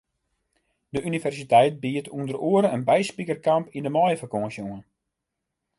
De 0.95 1.01
universiteit 1.09 1.77
biedt 1.83 2.11
ûnder 2.17 2.37
oare 2.49 2.69
in 2.75 2.87
byspikerkamp 2.89 3.65
yn 3.77 3.85
de 3.85 3.91
maaiefakânsje 3.95 4.63
oan. 4.71 4.83